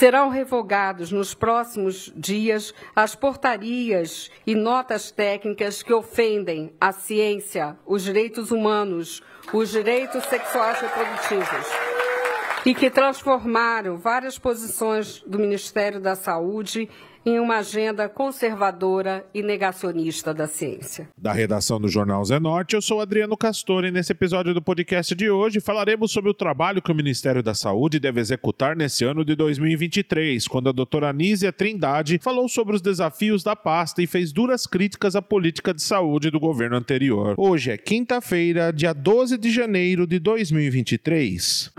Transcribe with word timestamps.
Serão 0.00 0.30
revogados 0.30 1.12
nos 1.12 1.34
próximos 1.34 2.10
dias 2.16 2.72
as 2.96 3.14
portarias 3.14 4.30
e 4.46 4.54
notas 4.54 5.10
técnicas 5.10 5.82
que 5.82 5.92
ofendem 5.92 6.72
a 6.80 6.90
ciência, 6.90 7.76
os 7.84 8.04
direitos 8.04 8.50
humanos, 8.50 9.22
os 9.52 9.72
direitos 9.72 10.24
sexuais 10.24 10.80
reprodutivos 10.80 11.89
e 12.64 12.74
que 12.74 12.90
transformaram 12.90 13.96
várias 13.96 14.38
posições 14.38 15.22
do 15.26 15.38
Ministério 15.38 16.00
da 16.00 16.14
Saúde 16.14 16.88
em 17.24 17.38
uma 17.38 17.58
agenda 17.58 18.08
conservadora 18.08 19.26
e 19.34 19.42
negacionista 19.42 20.32
da 20.32 20.46
ciência. 20.46 21.08
Da 21.18 21.32
redação 21.32 21.78
do 21.78 21.86
Jornal 21.86 22.24
Zenorte, 22.24 22.74
eu 22.74 22.80
sou 22.80 23.00
Adriano 23.00 23.36
Castor 23.36 23.84
e 23.84 23.90
nesse 23.90 24.12
episódio 24.12 24.54
do 24.54 24.62
podcast 24.62 25.14
de 25.14 25.28
hoje 25.28 25.60
falaremos 25.60 26.12
sobre 26.12 26.30
o 26.30 26.34
trabalho 26.34 26.80
que 26.80 26.90
o 26.90 26.94
Ministério 26.94 27.42
da 27.42 27.52
Saúde 27.52 28.00
deve 28.00 28.20
executar 28.20 28.74
nesse 28.74 29.04
ano 29.04 29.22
de 29.22 29.34
2023, 29.34 30.48
quando 30.48 30.70
a 30.70 30.72
doutora 30.72 31.10
Anísia 31.10 31.52
Trindade 31.52 32.18
falou 32.22 32.48
sobre 32.48 32.74
os 32.74 32.80
desafios 32.80 33.42
da 33.42 33.54
pasta 33.54 34.02
e 34.02 34.06
fez 34.06 34.32
duras 34.32 34.66
críticas 34.66 35.14
à 35.14 35.20
política 35.20 35.74
de 35.74 35.82
saúde 35.82 36.30
do 36.30 36.40
governo 36.40 36.76
anterior. 36.76 37.34
Hoje 37.36 37.70
é 37.70 37.76
quinta-feira, 37.76 38.72
dia 38.72 38.94
12 38.94 39.36
de 39.36 39.50
janeiro 39.50 40.06
de 40.06 40.18
2023. 40.18 41.70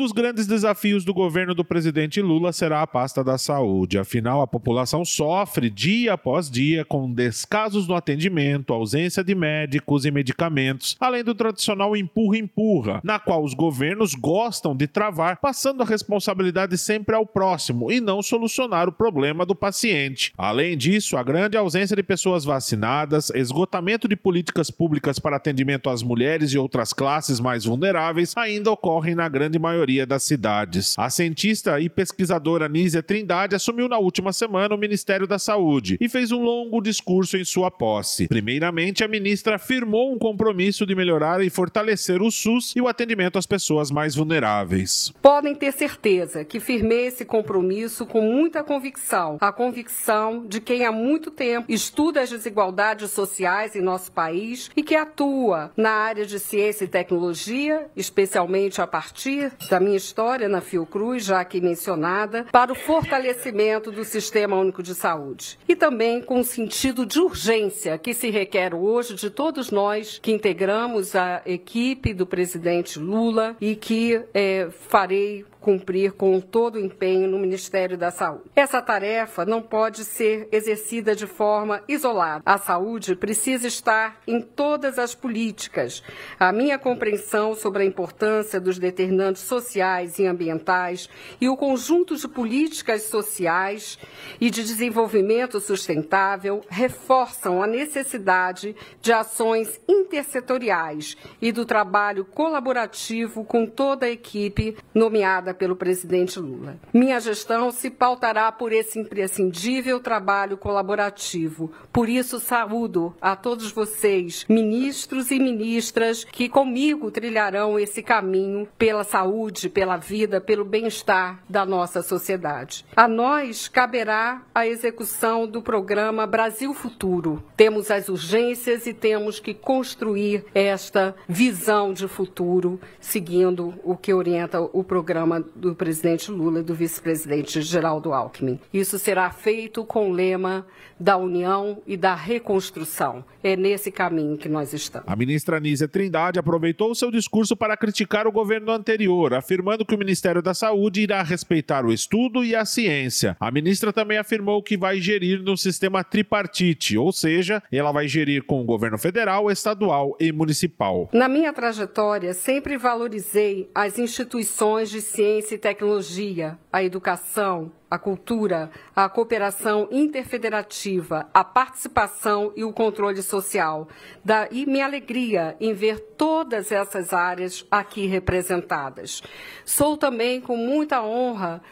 Dos 0.00 0.12
grandes 0.12 0.46
desafios 0.46 1.04
do 1.04 1.12
governo 1.12 1.54
do 1.54 1.62
presidente 1.62 2.22
Lula 2.22 2.54
será 2.54 2.80
a 2.80 2.86
pasta 2.86 3.22
da 3.22 3.36
saúde. 3.36 3.98
Afinal, 3.98 4.40
a 4.40 4.46
população 4.46 5.04
sofre 5.04 5.68
dia 5.68 6.14
após 6.14 6.50
dia 6.50 6.86
com 6.86 7.12
descasos 7.12 7.86
no 7.86 7.94
atendimento, 7.94 8.72
ausência 8.72 9.22
de 9.22 9.34
médicos 9.34 10.06
e 10.06 10.10
medicamentos, 10.10 10.96
além 10.98 11.22
do 11.22 11.34
tradicional 11.34 11.94
empurra-empurra, 11.94 13.02
na 13.04 13.18
qual 13.18 13.44
os 13.44 13.52
governos 13.52 14.14
gostam 14.14 14.74
de 14.74 14.86
travar, 14.86 15.36
passando 15.36 15.82
a 15.82 15.86
responsabilidade 15.86 16.78
sempre 16.78 17.14
ao 17.14 17.26
próximo 17.26 17.92
e 17.92 18.00
não 18.00 18.22
solucionar 18.22 18.88
o 18.88 18.92
problema 18.92 19.44
do 19.44 19.54
paciente. 19.54 20.32
Além 20.38 20.78
disso, 20.78 21.14
a 21.18 21.22
grande 21.22 21.58
ausência 21.58 21.94
de 21.94 22.02
pessoas 22.02 22.42
vacinadas, 22.42 23.28
esgotamento 23.34 24.08
de 24.08 24.16
políticas 24.16 24.70
públicas 24.70 25.18
para 25.18 25.36
atendimento 25.36 25.90
às 25.90 26.02
mulheres 26.02 26.54
e 26.54 26.58
outras 26.58 26.94
classes 26.94 27.38
mais 27.38 27.66
vulneráveis 27.66 28.34
ainda 28.34 28.70
ocorrem 28.70 29.14
na 29.14 29.28
grande 29.28 29.58
maioria 29.58 29.89
maioria 29.90 30.06
das 30.06 30.22
cidades. 30.22 30.94
A 30.96 31.10
cientista 31.10 31.80
e 31.80 31.88
pesquisadora 31.88 32.68
Nízia 32.68 33.02
Trindade 33.02 33.56
assumiu 33.56 33.88
na 33.88 33.98
última 33.98 34.32
semana 34.32 34.74
o 34.74 34.78
Ministério 34.78 35.26
da 35.26 35.38
Saúde 35.38 35.98
e 36.00 36.08
fez 36.08 36.30
um 36.30 36.40
longo 36.40 36.80
discurso 36.80 37.36
em 37.36 37.44
sua 37.44 37.70
posse. 37.70 38.28
Primeiramente, 38.28 39.02
a 39.02 39.08
ministra 39.08 39.56
afirmou 39.56 40.12
um 40.12 40.18
compromisso 40.18 40.86
de 40.86 40.94
melhorar 40.94 41.42
e 41.42 41.50
fortalecer 41.50 42.22
o 42.22 42.30
SUS 42.30 42.74
e 42.76 42.80
o 42.80 42.86
atendimento 42.86 43.38
às 43.38 43.46
pessoas 43.46 43.90
mais 43.90 44.14
vulneráveis. 44.14 45.12
Podem 45.20 45.54
ter 45.54 45.72
certeza 45.72 46.44
que 46.44 46.60
firmei 46.60 47.06
esse 47.06 47.24
compromisso 47.24 48.06
com 48.06 48.20
muita 48.20 48.62
convicção, 48.62 49.38
a 49.40 49.52
convicção 49.52 50.46
de 50.46 50.60
quem 50.60 50.84
há 50.84 50.92
muito 50.92 51.30
tempo 51.30 51.66
estuda 51.68 52.20
as 52.20 52.30
desigualdades 52.30 53.10
sociais 53.10 53.74
em 53.74 53.80
nosso 53.80 54.12
país 54.12 54.70
e 54.76 54.82
que 54.82 54.94
atua 54.94 55.72
na 55.76 55.90
área 55.90 56.24
de 56.24 56.38
ciência 56.38 56.84
e 56.84 56.88
tecnologia, 56.88 57.88
especialmente 57.96 58.80
a 58.80 58.86
partir 58.86 59.52
da 59.68 59.79
minha 59.80 59.96
história 59.96 60.48
na 60.48 60.60
Fiocruz, 60.60 61.24
já 61.24 61.40
aqui 61.40 61.60
mencionada, 61.60 62.46
para 62.52 62.72
o 62.72 62.76
fortalecimento 62.76 63.90
do 63.90 64.04
Sistema 64.04 64.56
Único 64.56 64.82
de 64.82 64.94
Saúde. 64.94 65.58
E 65.68 65.74
também 65.74 66.20
com 66.22 66.40
o 66.40 66.44
sentido 66.44 67.06
de 67.06 67.18
urgência 67.18 67.98
que 67.98 68.14
se 68.14 68.30
requer 68.30 68.74
hoje 68.74 69.14
de 69.14 69.30
todos 69.30 69.70
nós 69.70 70.18
que 70.22 70.32
integramos 70.32 71.16
a 71.16 71.42
equipe 71.44 72.12
do 72.12 72.26
presidente 72.26 72.98
Lula 72.98 73.56
e 73.60 73.74
que 73.74 74.22
é, 74.34 74.68
farei 74.88 75.44
cumprir 75.60 76.12
com 76.12 76.40
todo 76.40 76.76
o 76.76 76.80
empenho 76.80 77.28
no 77.28 77.38
Ministério 77.38 77.96
da 77.96 78.10
Saúde. 78.10 78.44
Essa 78.56 78.80
tarefa 78.80 79.44
não 79.44 79.60
pode 79.60 80.04
ser 80.04 80.48
exercida 80.50 81.14
de 81.14 81.26
forma 81.26 81.82
isolada. 81.86 82.42
A 82.44 82.58
saúde 82.58 83.14
precisa 83.14 83.68
estar 83.68 84.20
em 84.26 84.40
todas 84.40 84.98
as 84.98 85.14
políticas. 85.14 86.02
A 86.38 86.52
minha 86.52 86.78
compreensão 86.78 87.54
sobre 87.54 87.82
a 87.82 87.86
importância 87.86 88.60
dos 88.60 88.78
determinantes 88.78 89.42
sociais 89.42 90.18
e 90.18 90.26
ambientais 90.26 91.08
e 91.40 91.48
o 91.48 91.56
conjunto 91.56 92.16
de 92.16 92.26
políticas 92.26 93.02
sociais 93.02 93.98
e 94.40 94.50
de 94.50 94.62
desenvolvimento 94.62 95.60
sustentável 95.60 96.62
reforçam 96.68 97.62
a 97.62 97.66
necessidade 97.66 98.74
de 99.00 99.12
ações 99.12 99.80
intersetoriais 99.88 101.16
e 101.40 101.52
do 101.52 101.64
trabalho 101.66 102.24
colaborativo 102.24 103.44
com 103.44 103.66
toda 103.66 104.06
a 104.06 104.10
equipe 104.10 104.76
nomeada 104.94 105.49
pelo 105.54 105.76
presidente 105.76 106.38
Lula. 106.38 106.76
Minha 106.92 107.20
gestão 107.20 107.70
se 107.70 107.90
pautará 107.90 108.50
por 108.52 108.72
esse 108.72 108.98
imprescindível 108.98 110.00
trabalho 110.00 110.56
colaborativo. 110.56 111.70
Por 111.92 112.08
isso, 112.08 112.38
saúdo 112.40 113.14
a 113.20 113.34
todos 113.34 113.70
vocês, 113.70 114.44
ministros 114.48 115.30
e 115.30 115.38
ministras, 115.38 116.24
que 116.24 116.48
comigo 116.48 117.10
trilharão 117.10 117.78
esse 117.78 118.02
caminho 118.02 118.68
pela 118.78 119.04
saúde, 119.04 119.68
pela 119.68 119.96
vida, 119.96 120.40
pelo 120.40 120.64
bem-estar 120.64 121.42
da 121.48 121.64
nossa 121.64 122.02
sociedade. 122.02 122.84
A 122.94 123.08
nós 123.08 123.68
caberá 123.68 124.42
a 124.54 124.66
execução 124.66 125.46
do 125.46 125.62
programa 125.62 126.26
Brasil 126.26 126.74
Futuro. 126.74 127.42
Temos 127.56 127.90
as 127.90 128.08
urgências 128.08 128.86
e 128.86 128.92
temos 128.92 129.40
que 129.40 129.54
construir 129.54 130.44
esta 130.54 131.14
visão 131.28 131.92
de 131.92 132.06
futuro, 132.06 132.80
seguindo 133.00 133.74
o 133.82 133.96
que 133.96 134.12
orienta 134.12 134.60
o 134.60 134.84
programa 134.84 135.39
do 135.54 135.74
presidente 135.74 136.30
Lula 136.30 136.60
e 136.60 136.62
do 136.62 136.74
vice-presidente 136.74 137.60
Geraldo 137.62 138.12
Alckmin. 138.12 138.58
Isso 138.72 138.98
será 138.98 139.30
feito 139.30 139.84
com 139.84 140.10
o 140.10 140.12
lema 140.12 140.66
da 140.98 141.16
união 141.16 141.82
e 141.86 141.96
da 141.96 142.14
reconstrução. 142.14 143.24
É 143.42 143.56
nesse 143.56 143.90
caminho 143.90 144.36
que 144.36 144.50
nós 144.50 144.74
estamos. 144.74 145.08
A 145.08 145.16
ministra 145.16 145.56
Anísia 145.56 145.88
Trindade 145.88 146.38
aproveitou 146.38 146.90
o 146.90 146.94
seu 146.94 147.10
discurso 147.10 147.56
para 147.56 147.74
criticar 147.76 148.26
o 148.26 148.32
governo 148.32 148.70
anterior, 148.70 149.32
afirmando 149.32 149.84
que 149.84 149.94
o 149.94 149.98
Ministério 149.98 150.42
da 150.42 150.52
Saúde 150.52 151.00
irá 151.00 151.22
respeitar 151.22 151.86
o 151.86 151.92
estudo 151.92 152.44
e 152.44 152.54
a 152.54 152.66
ciência. 152.66 153.36
A 153.40 153.50
ministra 153.50 153.94
também 153.94 154.18
afirmou 154.18 154.62
que 154.62 154.76
vai 154.76 155.00
gerir 155.00 155.42
no 155.42 155.56
sistema 155.56 156.04
tripartite, 156.04 156.98
ou 156.98 157.12
seja, 157.12 157.62
ela 157.72 157.92
vai 157.92 158.06
gerir 158.06 158.42
com 158.44 158.60
o 158.60 158.64
governo 158.64 158.98
federal, 158.98 159.50
estadual 159.50 160.14
e 160.20 160.30
municipal. 160.30 161.08
Na 161.12 161.28
minha 161.28 161.52
trajetória, 161.52 162.34
sempre 162.34 162.76
valorizei 162.76 163.70
as 163.74 163.98
instituições 163.98 164.90
de 164.90 165.00
ciência 165.00 165.29
ciência 165.30 165.54
e 165.54 165.58
tecnologia, 165.58 166.58
a 166.72 166.82
educação, 166.82 167.70
a 167.88 167.96
cultura, 167.96 168.68
a 168.96 169.08
cooperação 169.08 169.86
interfederativa, 169.92 171.28
a 171.32 171.44
participação 171.44 172.52
e 172.56 172.64
o 172.64 172.72
controle 172.72 173.22
social. 173.22 173.86
Daí 174.24 174.66
minha 174.66 174.84
alegria 174.84 175.56
em 175.60 175.72
ver 175.72 176.00
todas 176.18 176.72
essas 176.72 177.12
áreas 177.12 177.64
aqui 177.70 178.06
representadas. 178.06 179.22
Sou 179.64 179.96
também 179.96 180.40
com 180.40 180.56
muita 180.56 181.00
honra 181.00 181.62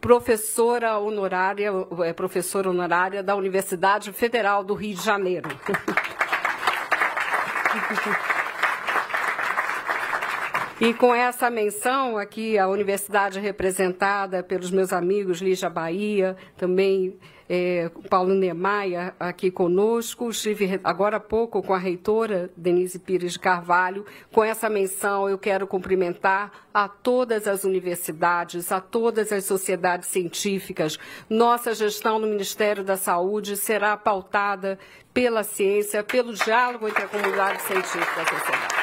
professora 0.00 0.96
honorária, 0.98 1.72
é, 2.04 2.12
professora 2.12 2.70
honorária 2.70 3.20
da 3.20 3.34
Universidade 3.34 4.12
Federal 4.12 4.62
do 4.62 4.74
Rio 4.74 4.94
de 4.94 5.02
Janeiro. 5.02 5.48
E 10.80 10.94
com 10.94 11.12
essa 11.12 11.50
menção 11.50 12.16
aqui, 12.16 12.56
a 12.56 12.68
universidade 12.68 13.40
representada 13.40 14.44
pelos 14.44 14.70
meus 14.70 14.92
amigos 14.92 15.40
Lígia 15.40 15.68
Bahia, 15.68 16.36
também 16.56 17.18
é, 17.48 17.90
Paulo 18.08 18.32
Nemaia 18.32 19.12
aqui 19.18 19.50
conosco, 19.50 20.30
estive 20.30 20.78
agora 20.84 21.16
há 21.16 21.20
pouco 21.20 21.60
com 21.64 21.74
a 21.74 21.78
reitora 21.78 22.48
Denise 22.56 23.00
Pires 23.00 23.32
de 23.32 23.40
Carvalho. 23.40 24.06
Com 24.32 24.44
essa 24.44 24.70
menção, 24.70 25.28
eu 25.28 25.36
quero 25.36 25.66
cumprimentar 25.66 26.52
a 26.72 26.86
todas 26.86 27.48
as 27.48 27.64
universidades, 27.64 28.70
a 28.70 28.80
todas 28.80 29.32
as 29.32 29.44
sociedades 29.46 30.08
científicas. 30.08 30.96
Nossa 31.28 31.74
gestão 31.74 32.20
no 32.20 32.28
Ministério 32.28 32.84
da 32.84 32.96
Saúde 32.96 33.56
será 33.56 33.96
pautada 33.96 34.78
pela 35.12 35.42
ciência, 35.42 36.04
pelo 36.04 36.32
diálogo 36.34 36.86
entre 36.86 37.02
a 37.02 37.08
comunidade 37.08 37.62
científica 37.62 38.14
e 38.16 38.20
a 38.20 38.26
sociedade. 38.28 38.77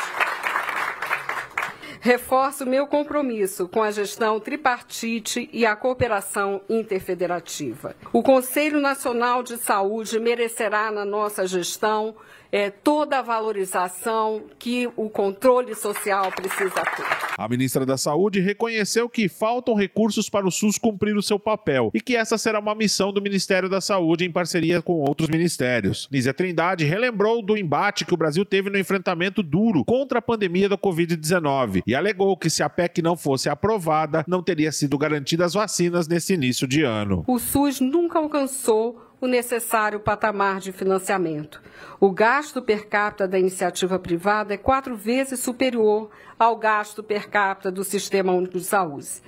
Reforço 2.05 2.67
meu 2.67 2.85
compromisso 2.85 3.67
com 3.67 3.81
a 3.81 3.89
gestão 3.89 4.39
tripartite 4.39 5.49
e 5.51 5.65
a 5.65 5.75
cooperação 5.75 6.61
interfederativa. 6.69 7.95
O 8.13 8.21
Conselho 8.21 8.79
Nacional 8.79 9.41
de 9.41 9.57
Saúde 9.57 10.19
merecerá 10.19 10.91
na 10.91 11.03
nossa 11.03 11.47
gestão 11.47 12.15
é, 12.51 12.69
toda 12.69 13.19
a 13.19 13.21
valorização 13.21 14.43
que 14.57 14.89
o 14.95 15.09
controle 15.09 15.75
social 15.75 16.31
precisa 16.31 16.83
ter. 16.95 17.05
A 17.37 17.47
ministra 17.47 17.85
da 17.85 17.97
Saúde 17.97 18.39
reconheceu 18.39 19.09
que 19.09 19.27
faltam 19.27 19.75
recursos 19.75 20.29
para 20.29 20.47
o 20.47 20.51
SUS 20.51 20.77
cumprir 20.77 21.15
o 21.15 21.21
seu 21.21 21.37
papel 21.37 21.91
e 21.93 21.99
que 21.99 22.15
essa 22.15 22.37
será 22.37 22.59
uma 22.59 22.75
missão 22.75 23.11
do 23.11 23.21
Ministério 23.21 23.67
da 23.67 23.81
Saúde 23.81 24.25
em 24.25 24.31
parceria 24.31 24.81
com 24.81 24.93
outros 24.93 25.29
ministérios. 25.29 26.07
Nízia 26.11 26.33
Trindade 26.33 26.85
relembrou 26.85 27.41
do 27.41 27.57
embate 27.57 28.05
que 28.05 28.13
o 28.13 28.17
Brasil 28.17 28.45
teve 28.45 28.69
no 28.69 28.77
enfrentamento 28.77 29.43
duro 29.43 29.83
contra 29.85 30.19
a 30.19 30.21
pandemia 30.21 30.69
da 30.69 30.77
Covid-19 30.77 31.83
e 31.85 31.93
alegou 31.93 32.37
que 32.37 32.49
se 32.49 32.63
a 32.63 32.69
PEC 32.69 33.01
não 33.01 33.17
fosse 33.17 33.49
aprovada, 33.49 34.23
não 34.27 34.41
teria 34.41 34.71
sido 34.71 34.97
garantidas 34.97 35.53
vacinas 35.53 36.07
nesse 36.07 36.33
início 36.33 36.67
de 36.67 36.83
ano. 36.83 37.23
O 37.27 37.37
SUS 37.39 37.79
nunca 37.79 38.19
alcançou 38.19 39.04
o 39.25 39.27
necessário 39.27 39.99
patamar 39.99 40.59
de 40.59 40.71
financiamento. 40.71 41.61
O 41.99 42.11
gasto 42.11 42.61
per 42.61 42.87
capita 42.87 43.27
da 43.27 43.39
iniciativa 43.39 43.99
privada 43.99 44.53
é 44.53 44.57
quatro 44.57 44.95
vezes 44.95 45.39
superior 45.39 46.09
ao 46.37 46.55
gasto 46.55 47.03
per 47.03 47.29
capita 47.29 47.71
do 47.71 47.83
Sistema 47.83 48.31
Único 48.31 48.57
de 48.57 48.65
Saúde 48.65 49.21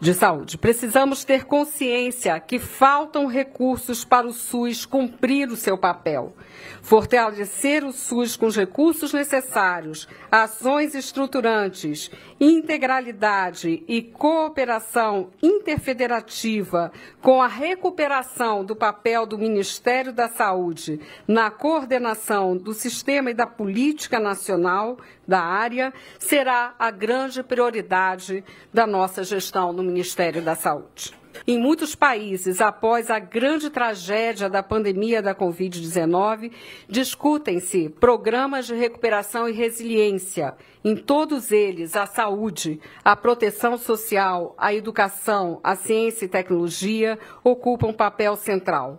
de 0.00 0.12
saúde. 0.12 0.58
Precisamos 0.58 1.24
ter 1.24 1.44
consciência 1.44 2.38
que 2.38 2.58
faltam 2.58 3.26
recursos 3.26 4.04
para 4.04 4.26
o 4.26 4.32
SUS 4.32 4.84
cumprir 4.84 5.48
o 5.48 5.56
seu 5.56 5.78
papel. 5.78 6.34
Fortalecer 6.82 7.84
o 7.84 7.92
SUS 7.92 8.36
com 8.36 8.46
os 8.46 8.56
recursos 8.56 9.12
necessários, 9.12 10.06
ações 10.30 10.94
estruturantes, 10.94 12.10
integralidade 12.40 13.82
e 13.88 14.02
cooperação 14.02 15.30
interfederativa 15.42 16.92
com 17.20 17.42
a 17.42 17.46
recuperação 17.46 18.64
do 18.64 18.76
papel 18.76 19.26
do 19.26 19.38
Ministério 19.38 20.12
da 20.12 20.28
Saúde 20.28 21.00
na 21.26 21.50
coordenação 21.50 22.56
do 22.56 22.72
sistema 22.72 23.30
e 23.30 23.34
da 23.34 23.46
política 23.46 24.20
nacional 24.20 24.98
da 25.26 25.40
área 25.40 25.92
será 26.18 26.74
a 26.78 26.90
grande 26.90 27.42
prioridade 27.42 28.44
da 28.72 28.86
nossa 28.86 29.24
gestão 29.24 29.72
no 29.72 29.82
Ministério 29.86 30.42
da 30.42 30.54
Saúde. 30.54 31.14
Em 31.46 31.58
muitos 31.58 31.94
países, 31.94 32.60
após 32.60 33.10
a 33.10 33.18
grande 33.18 33.68
tragédia 33.68 34.48
da 34.48 34.62
pandemia 34.62 35.20
da 35.20 35.34
Covid-19, 35.34 36.52
discutem-se 36.88 37.88
programas 37.88 38.66
de 38.66 38.74
recuperação 38.74 39.48
e 39.48 39.52
resiliência. 39.52 40.54
Em 40.84 40.96
todos 40.96 41.50
eles, 41.50 41.96
a 41.96 42.06
saúde, 42.06 42.80
a 43.04 43.16
proteção 43.16 43.76
social, 43.76 44.54
a 44.56 44.72
educação, 44.72 45.60
a 45.62 45.74
ciência 45.74 46.24
e 46.24 46.28
tecnologia 46.28 47.18
ocupam 47.42 47.92
papel 47.92 48.36
central. 48.36 48.98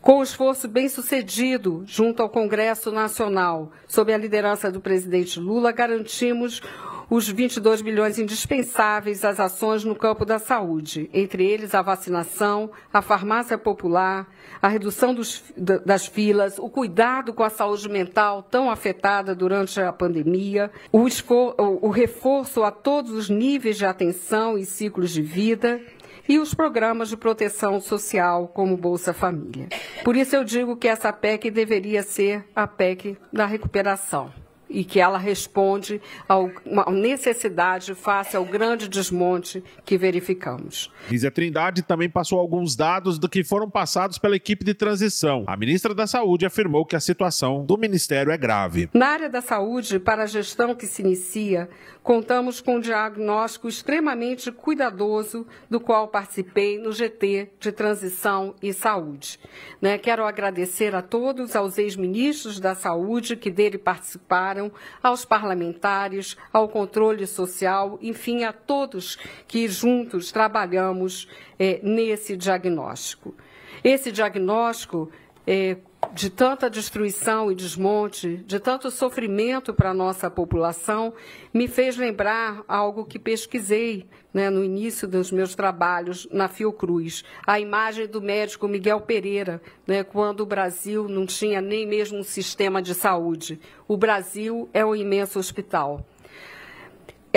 Com 0.00 0.18
o 0.18 0.22
esforço 0.22 0.68
bem 0.68 0.88
sucedido 0.88 1.82
junto 1.86 2.22
ao 2.22 2.28
Congresso 2.28 2.92
Nacional, 2.92 3.72
sob 3.86 4.12
a 4.12 4.18
liderança 4.18 4.70
do 4.70 4.80
presidente 4.80 5.40
Lula, 5.40 5.72
garantimos 5.72 6.62
os 7.10 7.28
22 7.28 7.80
bilhões 7.80 8.18
indispensáveis 8.18 9.24
às 9.24 9.40
ações 9.40 9.84
no 9.84 9.94
campo 9.94 10.24
da 10.24 10.38
saúde, 10.38 11.08
entre 11.12 11.44
eles 11.46 11.74
a 11.74 11.82
vacinação, 11.82 12.70
a 12.92 13.00
farmácia 13.00 13.56
popular, 13.56 14.28
a 14.60 14.68
redução 14.68 15.14
dos, 15.14 15.42
das 15.56 16.06
filas, 16.06 16.58
o 16.58 16.68
cuidado 16.68 17.32
com 17.32 17.42
a 17.42 17.50
saúde 17.50 17.88
mental 17.88 18.42
tão 18.42 18.70
afetada 18.70 19.34
durante 19.34 19.80
a 19.80 19.92
pandemia, 19.92 20.70
o, 20.92 21.06
esfor, 21.06 21.54
o 21.58 21.88
reforço 21.88 22.62
a 22.62 22.70
todos 22.70 23.12
os 23.12 23.30
níveis 23.30 23.78
de 23.78 23.86
atenção 23.86 24.58
e 24.58 24.64
ciclos 24.64 25.10
de 25.10 25.22
vida 25.22 25.80
e 26.28 26.38
os 26.38 26.52
programas 26.52 27.08
de 27.08 27.16
proteção 27.16 27.80
social, 27.80 28.48
como 28.48 28.76
Bolsa 28.76 29.14
Família. 29.14 29.68
Por 30.04 30.14
isso 30.14 30.36
eu 30.36 30.44
digo 30.44 30.76
que 30.76 30.86
essa 30.86 31.10
PEC 31.10 31.50
deveria 31.50 32.02
ser 32.02 32.44
a 32.54 32.66
PEC 32.66 33.16
da 33.32 33.46
recuperação 33.46 34.30
e 34.68 34.84
que 34.84 35.00
ela 35.00 35.18
responde 35.18 36.00
a 36.28 36.36
uma 36.38 36.84
necessidade 36.90 37.94
face 37.94 38.36
ao 38.36 38.44
grande 38.44 38.88
desmonte 38.88 39.62
que 39.84 39.96
verificamos. 39.96 40.90
Lízia 41.10 41.30
Trindade 41.30 41.82
também 41.82 42.08
passou 42.08 42.38
alguns 42.38 42.76
dados 42.76 43.18
do 43.18 43.28
que 43.28 43.44
foram 43.44 43.68
passados 43.68 44.18
pela 44.18 44.36
equipe 44.36 44.64
de 44.64 44.74
transição. 44.74 45.44
A 45.46 45.56
ministra 45.56 45.94
da 45.94 46.06
Saúde 46.06 46.46
afirmou 46.46 46.84
que 46.84 46.96
a 46.96 47.00
situação 47.00 47.64
do 47.64 47.76
Ministério 47.76 48.32
é 48.32 48.36
grave. 48.36 48.88
Na 48.92 49.08
área 49.08 49.28
da 49.28 49.40
saúde, 49.40 49.98
para 49.98 50.24
a 50.24 50.26
gestão 50.26 50.74
que 50.74 50.86
se 50.86 51.02
inicia, 51.02 51.68
contamos 52.02 52.60
com 52.60 52.76
um 52.76 52.80
diagnóstico 52.80 53.68
extremamente 53.68 54.50
cuidadoso, 54.50 55.46
do 55.68 55.78
qual 55.78 56.08
participei 56.08 56.78
no 56.78 56.90
GT 56.90 57.50
de 57.60 57.70
Transição 57.70 58.54
e 58.62 58.72
Saúde. 58.72 59.38
Né? 59.80 59.98
Quero 59.98 60.24
agradecer 60.24 60.94
a 60.94 61.02
todos, 61.02 61.54
aos 61.54 61.76
ex-ministros 61.76 62.58
da 62.58 62.74
Saúde 62.74 63.36
que 63.36 63.50
dele 63.50 63.76
participaram, 63.76 64.57
aos 65.02 65.24
parlamentares, 65.24 66.36
ao 66.52 66.68
controle 66.68 67.26
social, 67.26 67.98
enfim, 68.02 68.44
a 68.44 68.52
todos 68.52 69.16
que 69.46 69.68
juntos 69.68 70.32
trabalhamos 70.32 71.28
é, 71.58 71.80
nesse 71.82 72.36
diagnóstico. 72.36 73.34
Esse 73.82 74.10
diagnóstico 74.10 75.10
é, 75.46 75.76
de 76.12 76.30
tanta 76.30 76.70
destruição 76.70 77.50
e 77.50 77.54
desmonte, 77.54 78.38
de 78.46 78.58
tanto 78.58 78.90
sofrimento 78.90 79.74
para 79.74 79.90
a 79.90 79.94
nossa 79.94 80.30
população, 80.30 81.12
me 81.52 81.68
fez 81.68 81.96
lembrar 81.96 82.62
algo 82.66 83.04
que 83.04 83.18
pesquisei 83.18 84.06
né, 84.32 84.48
no 84.48 84.64
início 84.64 85.08
dos 85.08 85.30
meus 85.30 85.54
trabalhos 85.54 86.28
na 86.30 86.48
Fiocruz, 86.48 87.24
a 87.46 87.58
imagem 87.58 88.06
do 88.06 88.22
médico 88.22 88.68
Miguel 88.68 89.00
Pereira, 89.00 89.60
né, 89.86 90.02
quando 90.04 90.40
o 90.40 90.46
Brasil 90.46 91.08
não 91.08 91.26
tinha 91.26 91.60
nem 91.60 91.86
mesmo 91.86 92.18
um 92.18 92.24
sistema 92.24 92.80
de 92.80 92.94
saúde. 92.94 93.60
O 93.86 93.96
Brasil 93.96 94.68
é 94.72 94.84
um 94.84 94.94
imenso 94.94 95.38
hospital. 95.38 96.04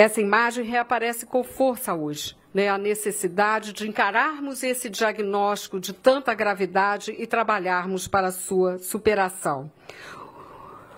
Essa 0.02 0.20
imagem 0.20 0.64
reaparece 0.64 1.24
com 1.24 1.44
força 1.44 1.94
hoje 1.94 2.36
né, 2.52 2.68
a 2.68 2.76
necessidade 2.76 3.72
de 3.72 3.88
encararmos 3.88 4.64
esse 4.64 4.90
diagnóstico 4.90 5.78
de 5.78 5.92
tanta 5.92 6.34
gravidade 6.34 7.14
e 7.16 7.24
trabalharmos 7.24 8.08
para 8.08 8.32
sua 8.32 8.80
superação. 8.80 9.70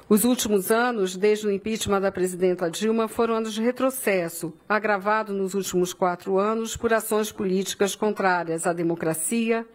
Os 0.09 0.25
últimos 0.25 0.71
anos, 0.71 1.19
desde 1.19 1.47
o 1.47 1.53
impeachment 1.53 2.01
da 2.01 2.11
presidenta 2.11 2.71
Dilma, 2.71 3.06
foram 3.06 3.35
anos 3.35 3.53
de 3.53 3.61
retrocesso, 3.61 4.55
agravado 4.67 5.35
nos 5.35 5.53
últimos 5.53 5.93
quatro 5.93 6.39
anos 6.39 6.75
por 6.75 6.91
ações 6.91 7.31
políticas 7.31 7.95
contrárias 7.95 8.67
à 8.67 8.73
democracia, 8.73 9.67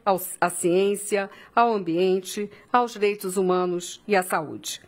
à 0.42 0.50
ciência, 0.50 1.30
ao 1.56 1.72
ambiente, 1.72 2.50
aos 2.74 2.94
direitos 2.94 3.38
humanos 3.38 4.02
e 4.08 4.16
à 4.16 4.24
saúde. 4.24 4.81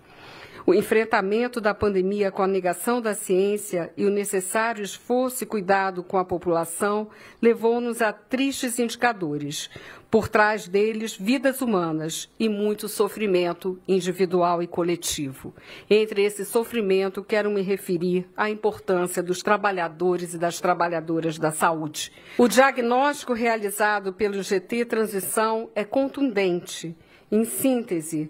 O 0.65 0.73
enfrentamento 0.73 1.59
da 1.59 1.73
pandemia 1.73 2.31
com 2.31 2.43
a 2.43 2.47
negação 2.47 3.01
da 3.01 3.15
ciência 3.15 3.91
e 3.97 4.05
o 4.05 4.11
necessário 4.11 4.83
esforço 4.83 5.43
e 5.43 5.47
cuidado 5.47 6.03
com 6.03 6.17
a 6.17 6.25
população 6.25 7.09
levou-nos 7.41 8.01
a 8.01 8.13
tristes 8.13 8.77
indicadores. 8.77 9.69
Por 10.09 10.27
trás 10.27 10.67
deles, 10.67 11.15
vidas 11.15 11.61
humanas 11.61 12.29
e 12.37 12.49
muito 12.49 12.89
sofrimento 12.89 13.79
individual 13.87 14.61
e 14.61 14.67
coletivo. 14.67 15.55
Entre 15.89 16.23
esse 16.23 16.45
sofrimento, 16.45 17.23
quero 17.23 17.49
me 17.49 17.61
referir 17.61 18.27
à 18.35 18.49
importância 18.49 19.23
dos 19.23 19.41
trabalhadores 19.41 20.33
e 20.33 20.37
das 20.37 20.59
trabalhadoras 20.59 21.39
da 21.39 21.49
saúde. 21.49 22.11
O 22.37 22.47
diagnóstico 22.47 23.33
realizado 23.33 24.11
pelo 24.11 24.43
GT 24.43 24.85
Transição 24.85 25.69
é 25.73 25.85
contundente. 25.85 26.95
Em 27.31 27.45
síntese, 27.45 28.29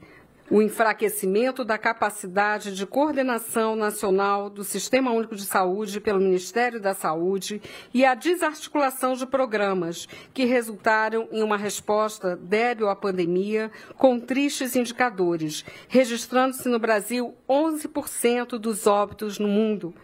o 0.51 0.61
enfraquecimento 0.61 1.63
da 1.63 1.77
capacidade 1.77 2.75
de 2.75 2.85
coordenação 2.85 3.73
nacional 3.73 4.49
do 4.49 4.65
Sistema 4.65 5.09
Único 5.09 5.33
de 5.33 5.45
Saúde 5.45 6.01
pelo 6.01 6.19
Ministério 6.19 6.77
da 6.77 6.93
Saúde 6.93 7.61
e 7.93 8.03
a 8.03 8.13
desarticulação 8.13 9.13
de 9.13 9.25
programas 9.25 10.09
que 10.33 10.43
resultaram 10.43 11.25
em 11.31 11.41
uma 11.41 11.55
resposta 11.55 12.35
débil 12.35 12.89
à 12.89 12.95
pandemia 12.97 13.71
com 13.97 14.19
tristes 14.19 14.75
indicadores, 14.75 15.63
registrando-se 15.87 16.67
no 16.67 16.79
Brasil 16.79 17.33
11% 17.47 18.57
dos 18.57 18.85
óbitos 18.85 19.39
no 19.39 19.47
mundo 19.47 19.95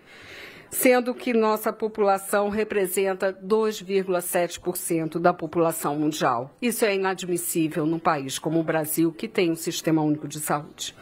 sendo 0.69 1.13
que 1.13 1.33
nossa 1.33 1.71
população 1.71 2.49
representa 2.49 3.33
2,7% 3.33 5.19
da 5.19 5.33
população 5.33 5.97
mundial. 5.97 6.55
Isso 6.61 6.85
é 6.85 6.95
inadmissível 6.95 7.85
num 7.85 7.99
país 7.99 8.37
como 8.39 8.59
o 8.59 8.63
Brasil, 8.63 9.11
que 9.11 9.27
tem 9.27 9.51
um 9.51 9.55
sistema 9.55 10.01
único 10.01 10.27
de 10.27 10.39
saúde. 10.39 10.95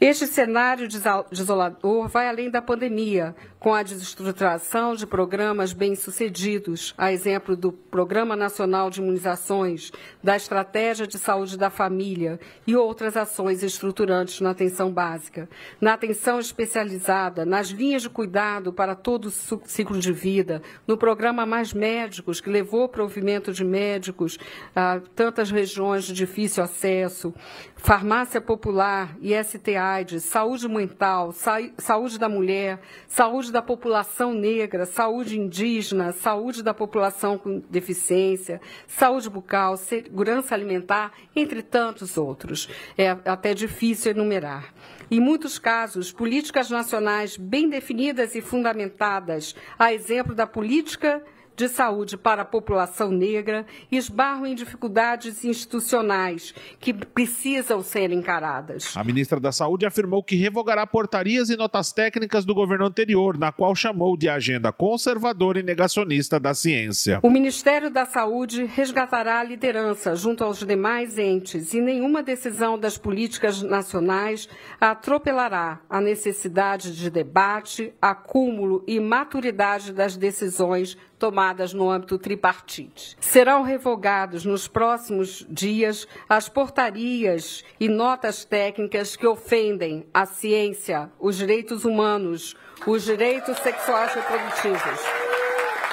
Este 0.00 0.26
cenário 0.26 0.88
desolador 1.30 2.08
vai 2.08 2.28
além 2.28 2.50
da 2.50 2.60
pandemia, 2.60 3.34
com 3.64 3.72
a 3.72 3.82
desestruturação 3.82 4.94
de 4.94 5.06
programas 5.06 5.72
bem-sucedidos, 5.72 6.92
a 6.98 7.10
exemplo 7.10 7.56
do 7.56 7.72
Programa 7.72 8.36
Nacional 8.36 8.90
de 8.90 9.00
Imunizações, 9.00 9.90
da 10.22 10.36
Estratégia 10.36 11.06
de 11.06 11.18
Saúde 11.18 11.56
da 11.56 11.70
Família 11.70 12.38
e 12.66 12.76
outras 12.76 13.16
ações 13.16 13.62
estruturantes 13.62 14.42
na 14.42 14.50
atenção 14.50 14.92
básica, 14.92 15.48
na 15.80 15.94
atenção 15.94 16.38
especializada, 16.38 17.46
nas 17.46 17.68
linhas 17.68 18.02
de 18.02 18.10
cuidado 18.10 18.70
para 18.70 18.94
todo 18.94 19.28
o 19.28 19.30
ciclo 19.30 19.98
de 19.98 20.12
vida, 20.12 20.60
no 20.86 20.98
programa 20.98 21.46
Mais 21.46 21.72
Médicos, 21.72 22.42
que 22.42 22.50
levou 22.50 22.84
o 22.84 22.88
provimento 22.90 23.50
de 23.50 23.64
médicos 23.64 24.38
a 24.76 25.00
tantas 25.14 25.50
regiões 25.50 26.04
de 26.04 26.12
difícil 26.12 26.62
acesso, 26.62 27.32
farmácia 27.76 28.42
popular, 28.42 29.16
IST-AIDS, 29.22 30.22
saúde 30.24 30.68
mental, 30.68 31.32
saúde 31.78 32.18
da 32.18 32.28
mulher, 32.28 32.78
saúde 33.08 33.53
da 33.54 33.62
população 33.62 34.34
negra, 34.34 34.84
saúde 34.84 35.38
indígena, 35.38 36.12
saúde 36.12 36.60
da 36.60 36.74
população 36.74 37.38
com 37.38 37.60
deficiência, 37.70 38.60
saúde 38.84 39.30
bucal, 39.30 39.76
segurança 39.76 40.56
alimentar, 40.56 41.12
entre 41.36 41.62
tantos 41.62 42.18
outros. 42.18 42.68
É 42.98 43.10
até 43.10 43.54
difícil 43.54 44.10
enumerar. 44.10 44.74
Em 45.08 45.20
muitos 45.20 45.56
casos, 45.56 46.10
políticas 46.10 46.68
nacionais 46.68 47.36
bem 47.36 47.68
definidas 47.68 48.34
e 48.34 48.40
fundamentadas, 48.40 49.54
a 49.78 49.94
exemplo 49.94 50.34
da 50.34 50.48
política 50.48 51.22
de 51.56 51.68
saúde 51.68 52.16
para 52.16 52.42
a 52.42 52.44
população 52.44 53.10
negra 53.10 53.64
esbarram 53.90 54.46
em 54.46 54.54
dificuldades 54.54 55.44
institucionais 55.44 56.54
que 56.80 56.92
precisam 56.92 57.82
ser 57.82 58.10
encaradas. 58.10 58.96
A 58.96 59.04
ministra 59.04 59.38
da 59.38 59.52
Saúde 59.52 59.86
afirmou 59.86 60.22
que 60.22 60.34
revogará 60.34 60.86
portarias 60.86 61.50
e 61.50 61.56
notas 61.56 61.92
técnicas 61.92 62.44
do 62.44 62.54
governo 62.54 62.86
anterior, 62.86 63.38
na 63.38 63.52
qual 63.52 63.74
chamou 63.74 64.16
de 64.16 64.28
agenda 64.28 64.72
conservadora 64.72 65.60
e 65.60 65.62
negacionista 65.62 66.40
da 66.40 66.54
ciência. 66.54 67.20
O 67.22 67.30
Ministério 67.30 67.90
da 67.90 68.04
Saúde 68.04 68.64
resgatará 68.64 69.38
a 69.38 69.44
liderança 69.44 70.16
junto 70.16 70.42
aos 70.42 70.58
demais 70.58 71.18
entes 71.18 71.72
e 71.72 71.80
nenhuma 71.80 72.22
decisão 72.22 72.78
das 72.78 72.98
políticas 72.98 73.62
nacionais 73.62 74.48
atropelará 74.80 75.80
a 75.88 76.00
necessidade 76.00 76.96
de 76.96 77.10
debate, 77.10 77.92
acúmulo 78.02 78.82
e 78.86 78.98
maturidade 78.98 79.92
das 79.92 80.16
decisões 80.16 80.96
tomadas 81.18 81.43
no 81.74 81.90
âmbito 81.90 82.18
tripartite. 82.18 83.16
Serão 83.20 83.62
revogados 83.62 84.44
nos 84.44 84.66
próximos 84.66 85.44
dias 85.48 86.08
as 86.28 86.48
portarias 86.48 87.64
e 87.78 87.88
notas 87.88 88.44
técnicas 88.44 89.16
que 89.16 89.26
ofendem 89.26 90.06
a 90.14 90.24
ciência, 90.24 91.10
os 91.18 91.36
direitos 91.36 91.84
humanos, 91.84 92.56
os 92.86 93.04
direitos 93.04 93.58
sexuais 93.58 94.14
reprodutivos 94.14 95.00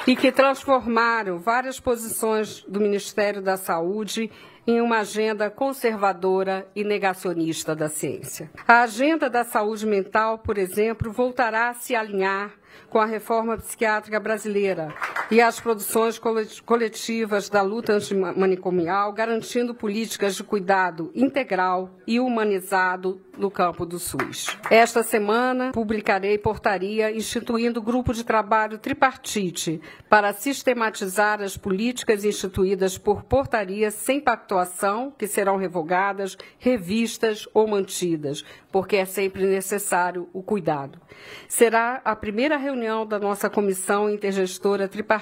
e 0.06 0.16
que 0.16 0.32
transformaram 0.32 1.38
várias 1.38 1.78
posições 1.78 2.62
do 2.66 2.80
Ministério 2.80 3.40
da 3.40 3.56
Saúde 3.56 4.30
em 4.66 4.80
uma 4.80 5.00
agenda 5.00 5.50
conservadora 5.50 6.68
e 6.74 6.84
negacionista 6.84 7.74
da 7.74 7.88
ciência. 7.88 8.50
A 8.66 8.82
agenda 8.82 9.28
da 9.28 9.44
saúde 9.44 9.86
mental, 9.86 10.38
por 10.38 10.56
exemplo, 10.56 11.10
voltará 11.10 11.70
a 11.70 11.74
se 11.74 11.94
alinhar 11.94 12.52
com 12.88 12.98
a 12.98 13.06
reforma 13.06 13.56
psiquiátrica 13.56 14.20
brasileira 14.20 14.94
e 15.32 15.40
as 15.40 15.58
produções 15.58 16.20
coletivas 16.62 17.48
da 17.48 17.62
luta 17.62 17.94
antimanicomial, 17.94 19.14
garantindo 19.14 19.74
políticas 19.74 20.34
de 20.34 20.44
cuidado 20.44 21.10
integral 21.14 21.88
e 22.06 22.20
humanizado 22.20 23.18
no 23.38 23.50
campo 23.50 23.86
do 23.86 23.98
SUS. 23.98 24.54
Esta 24.70 25.02
semana 25.02 25.72
publicarei 25.72 26.36
portaria 26.36 27.10
instituindo 27.10 27.80
grupo 27.80 28.12
de 28.12 28.24
trabalho 28.24 28.76
tripartite 28.76 29.80
para 30.06 30.34
sistematizar 30.34 31.40
as 31.40 31.56
políticas 31.56 32.26
instituídas 32.26 32.98
por 32.98 33.22
portaria 33.22 33.90
sem 33.90 34.20
pactuação, 34.20 35.10
que 35.16 35.26
serão 35.26 35.56
revogadas, 35.56 36.36
revistas 36.58 37.48
ou 37.54 37.66
mantidas, 37.66 38.44
porque 38.70 38.96
é 38.96 39.06
sempre 39.06 39.46
necessário 39.46 40.28
o 40.34 40.42
cuidado. 40.42 41.00
Será 41.48 42.02
a 42.04 42.14
primeira 42.14 42.58
reunião 42.58 43.06
da 43.06 43.18
nossa 43.18 43.48
comissão 43.48 44.10
intergestora 44.10 44.86
tripartite 44.86 45.21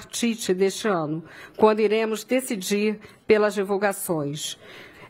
deste 0.53 0.87
ano, 0.87 1.23
quando 1.57 1.79
iremos 1.79 2.23
decidir 2.23 2.99
pelas 3.27 3.53
divulgações. 3.53 4.57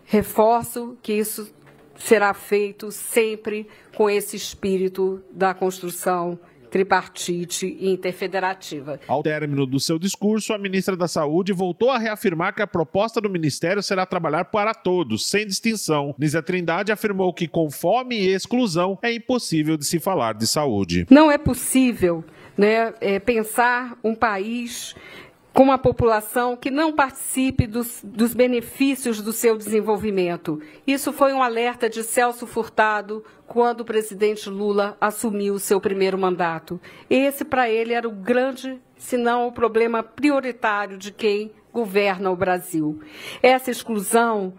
Reforço 0.06 0.98
que 1.02 1.14
isso 1.14 1.54
será 1.96 2.34
feito 2.34 2.92
sempre 2.92 3.68
com 3.96 4.10
esse 4.10 4.36
espírito 4.36 5.22
da 5.32 5.54
construção 5.54 6.40
tripartite 6.72 7.78
e 7.80 7.92
interfederativa. 7.92 9.00
Ao 9.08 9.22
término 9.22 9.66
do 9.66 9.80
seu 9.80 10.00
discurso, 10.00 10.54
a 10.54 10.58
ministra 10.58 10.96
da 10.96 11.08
Saúde 11.08 11.52
voltou 11.52 11.90
a 11.90 12.00
reafirmar 12.00 12.56
que 12.56 12.62
a 12.62 12.68
proposta 12.68 13.20
do 13.20 13.30
Ministério 13.30 13.84
será 13.84 14.06
trabalhar 14.06 14.46
para 14.46 14.74
todos, 14.74 15.30
sem 15.30 15.46
distinção. 15.46 16.16
Nízia 16.18 16.42
Trindade 16.42 16.92
afirmou 16.92 17.34
que 17.34 17.48
com 17.48 17.70
fome 17.70 18.18
e 18.18 18.34
exclusão 18.34 18.98
é 19.02 19.14
impossível 19.14 19.76
de 19.76 19.86
se 19.86 20.00
falar 20.00 20.34
de 20.34 20.48
saúde. 20.48 21.06
Não 21.10 21.30
é 21.30 21.38
possível 21.38 22.24
né, 22.62 22.94
é, 23.02 23.18
pensar 23.18 23.98
um 24.04 24.14
país 24.14 24.96
com 25.52 25.64
uma 25.64 25.80
população 25.80 26.56
que 26.56 26.70
não 26.70 26.94
participe 26.94 27.66
dos, 27.66 28.02
dos, 28.04 28.36
benefícios 28.36 29.20
do 29.20 29.34
seu 29.34 29.58
desenvolvimento. 29.58 30.62
Isso 30.86 31.12
foi 31.12 31.34
um 31.34 31.42
alerta 31.42 31.90
de 31.90 32.04
Celso 32.04 32.46
Furtado 32.46 33.26
quando 33.48 33.82
o 33.82 33.86
presidente 33.86 34.48
Lula 34.48 34.96
assumiu 35.02 35.56
o 35.56 35.60
seu 35.60 35.82
primeiro 35.82 36.20
mandato. 36.20 36.80
Esse, 37.10 37.44
para 37.44 37.68
ele, 37.68 37.94
era 37.94 38.08
o 38.08 38.12
grande, 38.12 38.80
se 38.96 39.18
não 39.18 39.48
o 39.48 39.52
problema 39.52 40.04
prioritário 40.04 41.00
de 41.00 41.12
quem 41.12 41.52
governa 41.74 42.30
o 42.30 42.36
Brasil. 42.36 43.02
Essa 43.42 43.72
exclusão 43.72 44.54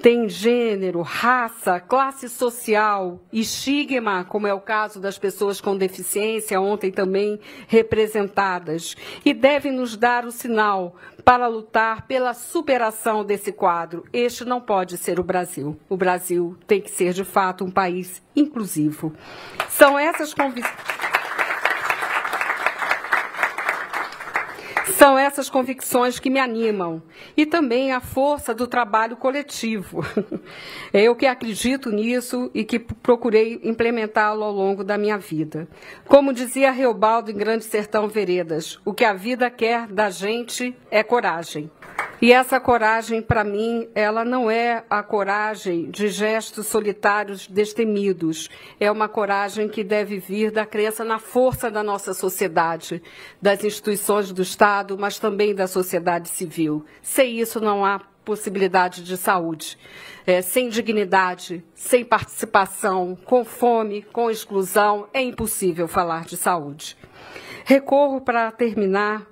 tem 0.00 0.28
gênero, 0.28 1.00
raça, 1.02 1.80
classe 1.80 2.28
social, 2.28 3.20
estigma, 3.32 4.24
como 4.24 4.46
é 4.46 4.54
o 4.54 4.60
caso 4.60 5.00
das 5.00 5.18
pessoas 5.18 5.60
com 5.60 5.76
deficiência, 5.76 6.60
ontem 6.60 6.92
também 6.92 7.40
representadas, 7.66 8.94
e 9.24 9.32
deve 9.32 9.70
nos 9.70 9.96
dar 9.96 10.24
o 10.24 10.30
sinal 10.30 10.94
para 11.24 11.48
lutar 11.48 12.06
pela 12.06 12.34
superação 12.34 13.24
desse 13.24 13.50
quadro. 13.50 14.04
Este 14.12 14.44
não 14.44 14.60
pode 14.60 14.96
ser 14.96 15.18
o 15.18 15.24
Brasil. 15.24 15.76
O 15.88 15.96
Brasil 15.96 16.56
tem 16.66 16.80
que 16.80 16.90
ser, 16.90 17.12
de 17.12 17.24
fato, 17.24 17.64
um 17.64 17.70
país 17.70 18.22
inclusivo. 18.36 19.12
São 19.68 19.98
essas 19.98 20.32
convicções. 20.32 21.05
São 24.94 25.18
essas 25.18 25.50
convicções 25.50 26.18
que 26.18 26.30
me 26.30 26.38
animam 26.38 27.02
e 27.36 27.44
também 27.44 27.92
a 27.92 28.00
força 28.00 28.54
do 28.54 28.66
trabalho 28.66 29.16
coletivo. 29.16 30.04
Eu 30.94 31.16
que 31.16 31.26
acredito 31.26 31.90
nisso 31.90 32.50
e 32.54 32.64
que 32.64 32.78
procurei 32.78 33.60
implementá-lo 33.64 34.44
ao 34.44 34.52
longo 34.52 34.84
da 34.84 34.96
minha 34.96 35.18
vida. 35.18 35.68
Como 36.06 36.32
dizia 36.32 36.70
Reobaldo 36.70 37.30
em 37.30 37.36
Grande 37.36 37.64
Sertão 37.64 38.08
Veredas, 38.08 38.78
o 38.84 38.94
que 38.94 39.04
a 39.04 39.12
vida 39.12 39.50
quer 39.50 39.88
da 39.88 40.08
gente 40.08 40.74
é 40.90 41.02
coragem. 41.02 41.70
E 42.20 42.32
essa 42.32 42.58
coragem, 42.58 43.20
para 43.20 43.44
mim, 43.44 43.88
ela 43.94 44.24
não 44.24 44.50
é 44.50 44.84
a 44.88 45.02
coragem 45.02 45.90
de 45.90 46.08
gestos 46.08 46.66
solitários 46.66 47.46
destemidos. 47.46 48.48
É 48.80 48.90
uma 48.90 49.06
coragem 49.06 49.68
que 49.68 49.84
deve 49.84 50.18
vir 50.18 50.50
da 50.50 50.64
crença 50.64 51.04
na 51.04 51.18
força 51.18 51.70
da 51.70 51.82
nossa 51.82 52.14
sociedade, 52.14 53.02
das 53.40 53.62
instituições 53.62 54.32
do 54.32 54.40
Estado, 54.40 54.96
mas 54.98 55.18
também 55.18 55.54
da 55.54 55.66
sociedade 55.66 56.30
civil. 56.30 56.86
Sem 57.02 57.38
isso, 57.38 57.60
não 57.60 57.84
há 57.84 58.00
possibilidade 58.24 59.04
de 59.04 59.16
saúde. 59.16 59.78
É, 60.26 60.40
sem 60.40 60.70
dignidade, 60.70 61.62
sem 61.74 62.02
participação, 62.02 63.16
com 63.26 63.44
fome, 63.44 64.02
com 64.10 64.30
exclusão, 64.30 65.06
é 65.12 65.20
impossível 65.20 65.86
falar 65.86 66.24
de 66.24 66.36
saúde. 66.36 66.96
Recorro 67.64 68.22
para 68.22 68.50
terminar 68.50 69.26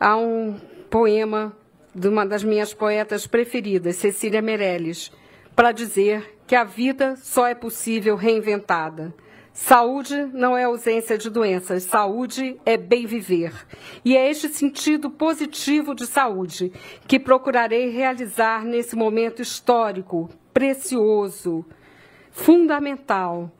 a 0.00 0.16
um 0.16 0.58
poema 0.88 1.54
de 1.94 2.08
uma 2.08 2.24
das 2.24 2.44
minhas 2.44 2.72
poetas 2.72 3.26
preferidas, 3.26 3.96
Cecília 3.96 4.40
Meirelles, 4.40 5.10
para 5.54 5.72
dizer 5.72 6.38
que 6.46 6.54
a 6.54 6.64
vida 6.64 7.16
só 7.16 7.46
é 7.46 7.54
possível 7.54 8.16
reinventada. 8.16 9.14
Saúde 9.52 10.14
não 10.32 10.56
é 10.56 10.64
ausência 10.64 11.18
de 11.18 11.28
doenças, 11.28 11.82
saúde 11.82 12.58
é 12.64 12.76
bem 12.76 13.04
viver. 13.04 13.52
E 14.04 14.16
é 14.16 14.30
este 14.30 14.48
sentido 14.48 15.10
positivo 15.10 15.94
de 15.94 16.06
saúde 16.06 16.72
que 17.06 17.18
procurarei 17.18 17.90
realizar 17.90 18.64
nesse 18.64 18.96
momento 18.96 19.42
histórico, 19.42 20.30
precioso, 20.54 21.64
fundamental, 22.30 23.50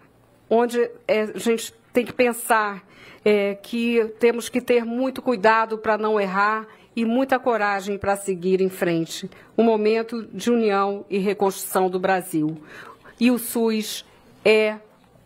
onde 0.48 0.80
é, 1.06 1.22
a 1.34 1.38
gente 1.38 1.74
tem 1.92 2.04
que 2.04 2.12
pensar 2.12 2.84
é, 3.24 3.54
que 3.56 4.04
temos 4.18 4.48
que 4.48 4.60
ter 4.60 4.84
muito 4.84 5.20
cuidado 5.20 5.76
para 5.76 5.98
não 5.98 6.20
errar 6.20 6.66
e 6.94 7.04
muita 7.04 7.38
coragem 7.38 7.96
para 7.96 8.16
seguir 8.16 8.60
em 8.60 8.68
frente. 8.68 9.30
Um 9.56 9.62
momento 9.62 10.22
de 10.32 10.50
união 10.50 11.04
e 11.08 11.18
reconstrução 11.18 11.88
do 11.88 11.98
Brasil. 11.98 12.60
E 13.18 13.30
o 13.30 13.38
SUS 13.38 14.04
é 14.44 14.76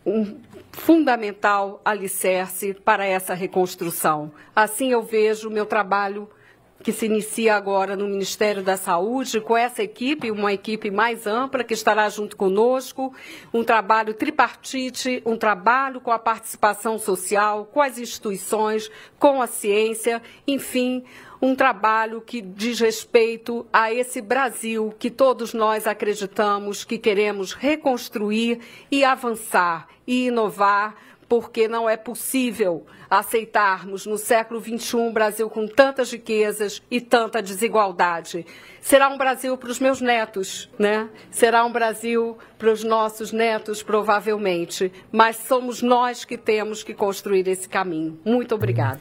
um 0.05 0.37
fundamental 0.73 1.81
alicerce 1.85 2.75
para 2.75 3.07
essa 3.07 3.33
reconstrução. 3.35 4.33
Assim 4.55 4.91
eu 4.91 5.03
vejo 5.03 5.49
o 5.49 5.53
meu 5.53 5.65
trabalho 5.65 6.29
que 6.85 6.93
se 6.93 7.07
inicia 7.07 7.55
agora 7.55 7.97
no 7.97 8.07
Ministério 8.07 8.63
da 8.63 8.77
Saúde, 8.77 9.41
com 9.41 9.57
essa 9.57 9.83
equipe, 9.83 10.31
uma 10.31 10.53
equipe 10.53 10.91
mais 10.91 11.27
ampla 11.27 11.65
que 11.65 11.73
estará 11.73 12.07
junto 12.11 12.37
conosco, 12.37 13.15
um 13.55 13.65
trabalho 13.65 14.13
tripartite, 14.13 15.23
um 15.25 15.35
trabalho 15.35 15.99
com 15.99 16.11
a 16.11 16.19
participação 16.19 16.99
social, 16.99 17.65
com 17.73 17.81
as 17.81 17.99
instituições, 17.99 18.91
com 19.19 19.41
a 19.41 19.47
ciência, 19.47 20.21
enfim, 20.47 21.03
um 21.45 21.55
trabalho 21.55 22.23
que 22.23 22.41
diz 22.41 22.81
respeito 22.81 23.67
a 23.71 23.93
esse 23.93 24.23
Brasil 24.23 24.95
que 24.99 25.11
todos 25.11 25.53
nós 25.53 25.87
acreditamos 25.87 26.85
que 26.85 26.97
queremos 26.97 27.53
reconstruir 27.53 28.61
e 28.91 29.05
avançar 29.05 29.87
e 30.07 30.29
inovar 30.29 30.97
porque 31.29 31.69
não 31.69 31.87
é 31.89 31.99
possível 31.99 32.87
aceitarmos 33.11 34.07
no 34.07 34.17
século 34.17 34.59
XXI 34.59 34.97
um 34.97 35.13
Brasil 35.13 35.51
com 35.51 35.67
tantas 35.67 36.13
riquezas 36.13 36.83
e 36.91 36.99
tanta 36.99 37.43
desigualdade. 37.43 38.47
Será 38.81 39.11
um 39.11 39.19
Brasil 39.19 39.55
para 39.59 39.71
os 39.71 39.79
meus 39.79 40.01
netos, 40.01 40.71
né? 40.79 41.11
Será 41.31 41.63
um 41.67 41.73
Brasil 41.73 42.39
para 42.59 42.73
os 42.73 42.83
nossos 42.83 43.33
netos, 43.33 43.83
provavelmente. 43.83 44.91
Mas 45.13 45.37
somos 45.37 45.83
nós 45.83 46.25
que 46.25 46.39
temos 46.39 46.83
que 46.83 46.95
construir 46.95 47.47
esse 47.49 47.69
caminho. 47.69 48.19
Muito 48.25 48.55
obrigada. 48.55 49.01